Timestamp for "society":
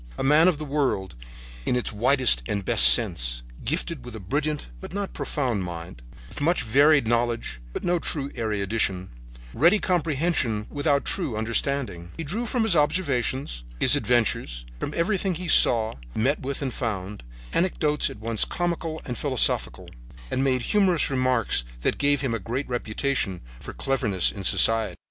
24.43-24.97